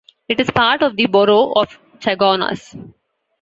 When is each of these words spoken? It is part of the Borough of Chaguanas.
It 0.27 0.39
is 0.39 0.49
part 0.49 0.81
of 0.81 0.95
the 0.95 1.05
Borough 1.05 1.51
of 1.51 1.77
Chaguanas. 1.99 2.75